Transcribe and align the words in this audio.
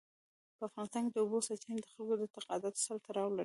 په 0.57 0.63
افغانستان 0.69 1.01
کې 1.05 1.11
د 1.13 1.17
اوبو 1.23 1.45
سرچینې 1.47 1.77
د 1.81 1.85
خلکو 1.93 2.13
د 2.17 2.21
اعتقاداتو 2.33 2.83
سره 2.85 2.97
تړاو 3.07 3.29
لري. 3.37 3.39